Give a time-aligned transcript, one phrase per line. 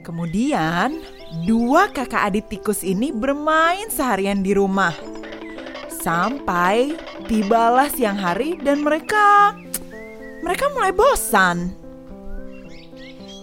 [0.00, 1.04] Kemudian,
[1.44, 4.96] dua kakak adik tikus ini bermain seharian di rumah.
[6.00, 6.96] Sampai
[7.28, 9.52] tibalah siang hari dan mereka
[10.40, 11.76] mereka mulai bosan.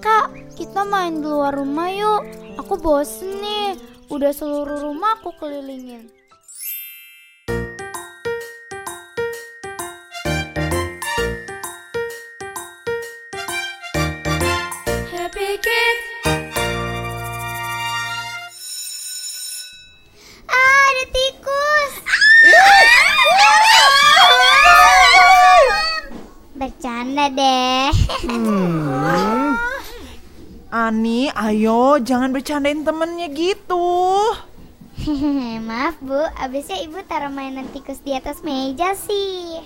[0.02, 2.24] Kak, kita main di luar rumah yuk.
[2.58, 3.78] Aku bosen nih.
[4.10, 6.17] Udah seluruh rumah aku kelilingin.
[26.98, 27.94] Bercanda deh.
[30.74, 33.86] Ani, ayo jangan bercandain temennya gitu.
[35.70, 39.62] Maaf bu, abisnya ibu taruh mainan tikus di atas meja sih.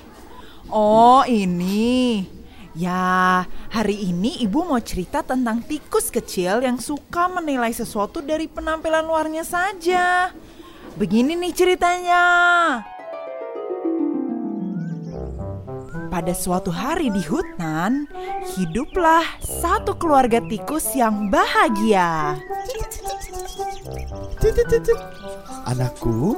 [0.68, 2.28] Oh, ini.
[2.76, 9.08] Ya, hari ini ibu mau cerita tentang tikus kecil yang suka menilai sesuatu dari penampilan
[9.08, 10.36] luarnya saja.
[11.00, 12.24] Begini nih ceritanya.
[16.22, 18.06] Pada suatu hari di hutan,
[18.54, 22.38] hiduplah satu keluarga tikus yang bahagia.
[25.66, 26.38] Anakku,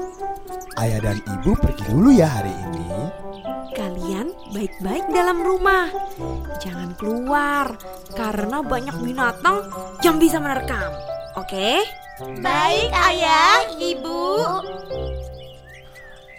[0.79, 2.91] ayah dan ibu pergi dulu ya hari ini.
[3.75, 5.91] Kalian baik-baik dalam rumah.
[6.63, 7.75] Jangan keluar
[8.15, 9.67] karena banyak binatang
[9.99, 10.95] yang bisa menerkam.
[11.35, 11.83] Oke?
[12.39, 14.47] Baik ayah, ibu.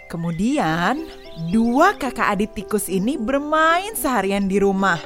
[0.09, 1.05] Kemudian,
[1.51, 4.99] dua kakak adik tikus ini bermain seharian di rumah.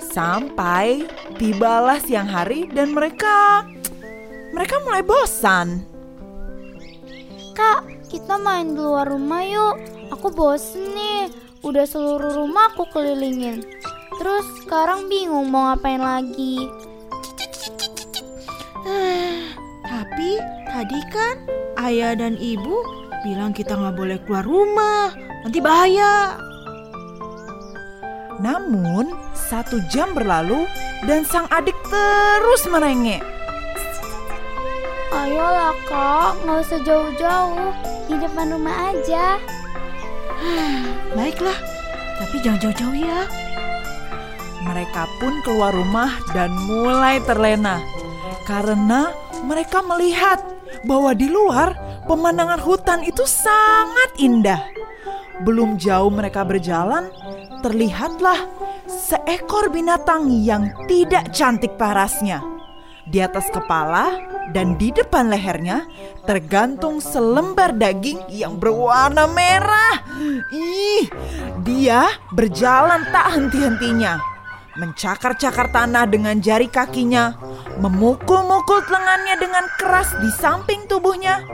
[0.00, 1.06] Sampai
[1.38, 3.64] tibalah siang hari dan mereka
[4.50, 5.86] mereka mulai bosan.
[7.54, 9.76] Kak, kita main di luar rumah yuk.
[10.10, 11.30] Aku bosen nih.
[11.62, 13.62] Udah seluruh rumah aku kelilingin.
[14.18, 16.66] Terus sekarang bingung mau ngapain lagi.
[19.86, 20.30] Tapi
[20.66, 21.36] tadi kan
[21.84, 25.12] ayah dan ibu bilang kita nggak boleh keluar rumah,
[25.44, 26.40] nanti bahaya.
[28.40, 30.64] Namun, satu jam berlalu
[31.04, 33.20] dan sang adik terus merengek.
[35.10, 37.70] Ayolah kak, nggak usah jauh-jauh.
[38.08, 39.36] Di depan rumah aja.
[41.16, 41.58] Baiklah,
[42.16, 43.28] tapi jangan jauh-jauh ya.
[44.64, 47.80] Mereka pun keluar rumah dan mulai terlena
[48.48, 49.12] karena
[49.44, 50.40] mereka melihat
[50.84, 51.74] bahwa di luar
[52.06, 54.60] pemandangan hutan itu sangat indah.
[55.40, 57.08] Belum jauh mereka berjalan,
[57.64, 58.44] terlihatlah
[58.84, 62.44] seekor binatang yang tidak cantik parasnya.
[63.08, 65.86] Di atas kepala dan di depan lehernya
[66.28, 70.04] tergantung selembar daging yang berwarna merah.
[70.52, 71.08] Ih,
[71.64, 74.29] dia berjalan tak henti-hentinya.
[74.80, 77.36] Mencakar-cakar tanah dengan jari kakinya,
[77.84, 81.44] memukul-mukul lengannya dengan keras di samping tubuhnya.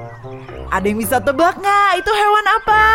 [0.71, 2.87] Ada yang bisa tebak nggak itu hewan apa?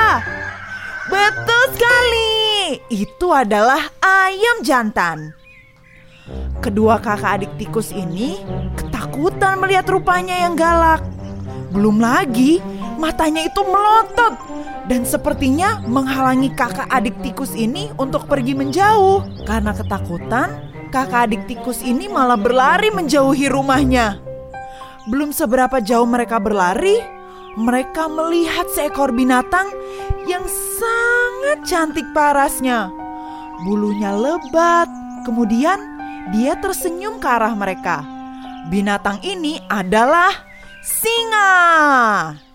[1.11, 5.35] Betul sekali, itu adalah ayam jantan.
[6.63, 8.39] Kedua kakak adik tikus ini
[8.79, 11.03] ketakutan melihat rupanya yang galak.
[11.75, 12.63] Belum lagi
[13.01, 14.37] matanya itu melotot
[14.85, 19.25] dan sepertinya menghalangi kakak adik tikus ini untuk pergi menjauh.
[19.49, 24.21] Karena ketakutan, kakak adik tikus ini malah berlari menjauhi rumahnya.
[25.09, 27.01] Belum seberapa jauh mereka berlari,
[27.57, 29.65] mereka melihat seekor binatang
[30.29, 30.45] yang
[30.77, 32.93] sangat cantik parasnya.
[33.65, 34.85] Bulunya lebat,
[35.25, 35.81] kemudian
[36.29, 38.05] dia tersenyum ke arah mereka.
[38.69, 40.31] Binatang ini adalah
[40.85, 42.50] singa.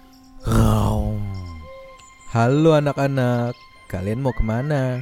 [2.34, 3.54] Halo anak-anak,
[3.86, 4.98] kalian mau ke mana?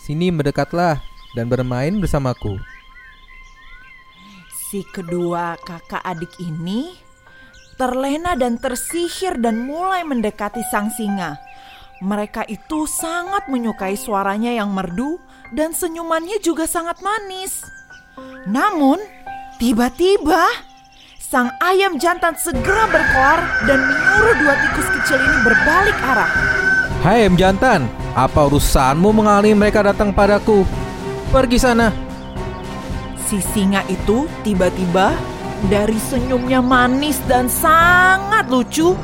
[0.00, 1.04] Sini mendekatlah
[1.36, 2.56] dan bermain bersamaku.
[4.48, 6.96] Si kedua kakak adik ini
[7.76, 11.36] terlena dan tersihir dan mulai mendekati sang singa.
[12.00, 15.20] Mereka itu sangat menyukai suaranya yang merdu
[15.52, 17.68] dan senyumannya juga sangat manis.
[18.48, 18.96] Namun,
[19.60, 20.48] tiba-tiba
[21.20, 26.61] sang ayam jantan segera berkoar dan menyuruh dua tikus kecil ini berbalik arah.
[27.02, 30.62] Hai ayam jantan, apa urusanmu menghalangi mereka datang padaku?
[31.34, 31.90] Pergi sana.
[33.26, 35.10] Si singa itu tiba-tiba
[35.66, 38.94] dari senyumnya manis dan sangat lucu,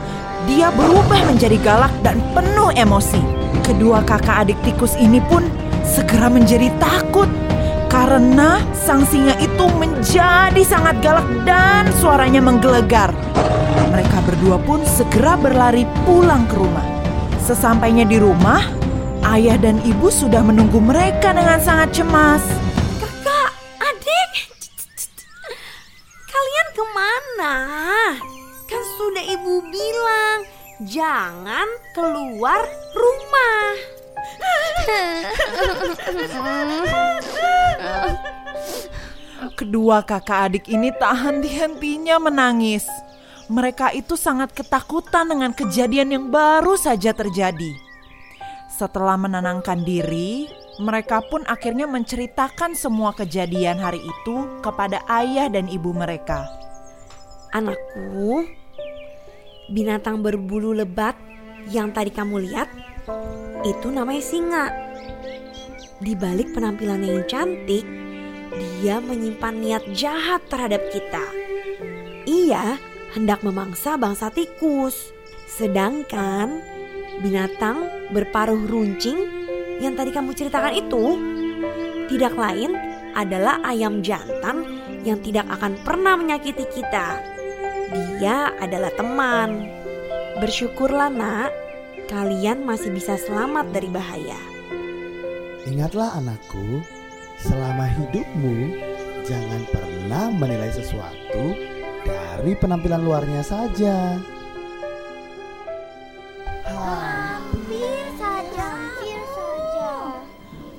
[0.47, 3.19] dia berubah menjadi galak dan penuh emosi.
[3.67, 5.43] Kedua kakak adik tikus ini pun
[5.83, 7.27] segera menjadi takut
[7.91, 13.11] karena sang singa itu menjadi sangat galak dan suaranya menggelegar.
[13.91, 16.88] Mereka berdua pun segera berlari pulang ke rumah.
[17.49, 18.61] Sesampainya di rumah,
[19.25, 22.45] ayah dan ibu sudah menunggu mereka dengan sangat cemas.
[23.01, 24.53] Kakak, adik.
[26.29, 26.69] Kalian
[27.41, 28.21] Nah,
[28.69, 30.45] kan sudah ibu bilang
[30.85, 31.65] jangan
[31.97, 33.65] keluar rumah.
[39.57, 42.85] Kedua kakak adik ini tak henti-hentinya menangis.
[43.49, 47.73] Mereka itu sangat ketakutan dengan kejadian yang baru saja terjadi.
[48.69, 55.97] Setelah menenangkan diri, mereka pun akhirnya menceritakan semua kejadian hari itu kepada ayah dan ibu
[55.97, 56.45] mereka.
[57.57, 58.45] Anakku,
[59.73, 61.17] binatang berbulu lebat
[61.73, 62.69] yang tadi kamu lihat
[63.65, 64.67] itu namanya singa.
[65.99, 67.83] Di balik penampilannya yang cantik,
[68.79, 71.25] dia menyimpan niat jahat terhadap kita.
[72.29, 72.77] Ia
[73.15, 75.13] hendak memangsa bangsa tikus.
[75.49, 76.61] Sedangkan
[77.25, 79.19] binatang berparuh runcing
[79.79, 81.05] yang tadi kamu ceritakan itu
[82.09, 82.73] tidak lain
[83.15, 84.65] adalah ayam jantan
[85.03, 87.21] yang tidak akan pernah menyakiti kita.
[88.19, 89.65] Dia adalah teman.
[90.39, 91.51] Bersyukurlah, Nak,
[92.07, 94.39] kalian masih bisa selamat dari bahaya.
[95.67, 96.85] Ingatlah anakku,
[97.43, 98.77] selama hidupmu
[99.27, 101.68] jangan pernah menilai sesuatu
[102.39, 104.15] dari penampilan luarnya saja.
[106.71, 109.91] Hampir saja, hampir saja.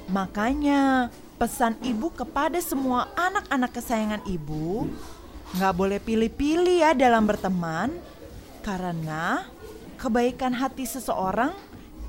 [0.08, 4.88] Makanya pesan ibu kepada semua anak-anak kesayangan ibu
[5.60, 7.92] nggak boleh pilih-pilih ya dalam berteman
[8.64, 9.44] karena
[10.00, 11.52] kebaikan hati seseorang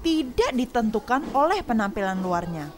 [0.07, 2.71] tidak ditentukan oleh penampilan luarnya.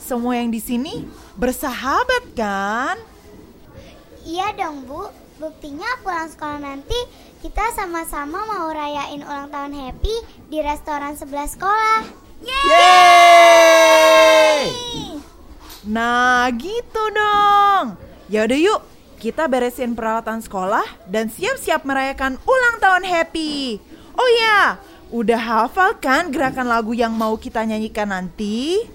[0.00, 1.04] Semua yang di sini
[1.36, 2.96] bersahabat kan?
[4.24, 6.94] Iya dong Bu, buktinya pulang sekolah nanti
[7.42, 10.14] kita sama-sama mau rayain ulang tahun Happy
[10.48, 12.06] di restoran sebelah sekolah.
[12.40, 13.50] Yeay!
[15.90, 18.00] Nah gitu dong.
[18.32, 18.80] Ya udah yuk,
[19.20, 23.82] kita beresin peralatan sekolah dan siap-siap merayakan ulang tahun Happy.
[24.14, 24.78] Oh ya,
[25.12, 28.86] udah hafal kan gerakan lagu yang mau kita nyanyikan nanti?